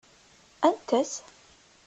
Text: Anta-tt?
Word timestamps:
Anta-tt? 0.69 1.25